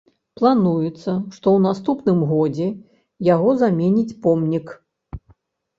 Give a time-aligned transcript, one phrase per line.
[0.39, 2.67] Плануецца, што ў наступным годзе
[3.33, 4.65] яго заменіць помнік.